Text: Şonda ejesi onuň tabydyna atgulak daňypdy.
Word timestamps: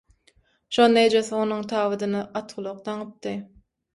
Şonda 0.77 1.03
ejesi 1.09 1.35
onuň 1.41 1.61
tabydyna 1.73 2.23
atgulak 2.41 2.83
daňypdy. 2.89 3.37